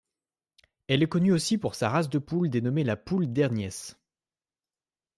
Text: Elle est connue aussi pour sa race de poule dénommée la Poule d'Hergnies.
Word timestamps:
Elle 0.87 1.03
est 1.03 1.07
connue 1.07 1.31
aussi 1.31 1.59
pour 1.59 1.75
sa 1.75 1.87
race 1.87 2.09
de 2.09 2.17
poule 2.17 2.49
dénommée 2.49 2.83
la 2.83 2.95
Poule 2.97 3.31
d'Hergnies. 3.31 3.93